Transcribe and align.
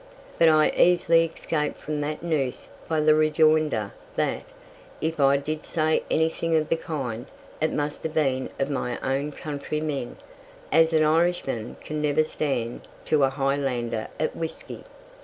But 0.39 0.49
I 0.49 0.71
easily 0.75 1.25
escaped 1.25 1.77
from 1.77 2.01
that 2.01 2.23
noose 2.23 2.69
by 2.87 3.01
the 3.01 3.13
rejoinder 3.13 3.93
that, 4.15 4.41
if 4.99 5.19
I 5.19 5.37
did 5.37 5.63
say 5.63 6.01
anything 6.09 6.55
of 6.57 6.69
the 6.69 6.75
kind, 6.75 7.27
it 7.61 7.71
must 7.71 8.01
have 8.05 8.15
been 8.15 8.49
of 8.57 8.71
my 8.71 8.97
own 9.03 9.31
countrymen, 9.31 10.17
as 10.71 10.91
an 10.91 11.03
Irishman 11.03 11.75
can 11.81 12.01
never 12.01 12.23
stand 12.23 12.87
to 13.05 13.23
a 13.23 13.29
Highlander 13.29 14.07
at 14.19 14.35
whisky. 14.35 14.85